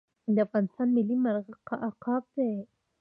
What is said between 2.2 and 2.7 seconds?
دی